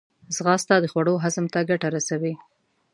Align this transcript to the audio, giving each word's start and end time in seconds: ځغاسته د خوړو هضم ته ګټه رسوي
ځغاسته 0.35 0.75
د 0.79 0.85
خوړو 0.91 1.15
هضم 1.23 1.45
ته 1.53 1.59
ګټه 1.69 1.87
رسوي 1.95 2.33